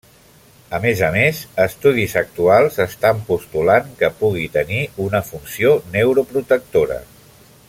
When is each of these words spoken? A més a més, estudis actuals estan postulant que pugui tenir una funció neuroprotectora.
A 0.77 0.77
més 0.85 1.03
a 1.07 1.09
més, 1.15 1.41
estudis 1.65 2.15
actuals 2.23 2.81
estan 2.87 3.21
postulant 3.29 3.93
que 4.01 4.13
pugui 4.23 4.49
tenir 4.59 4.83
una 5.07 5.25
funció 5.31 5.79
neuroprotectora. 5.99 7.01